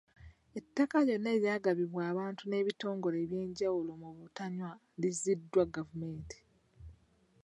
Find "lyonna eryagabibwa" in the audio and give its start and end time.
1.07-2.01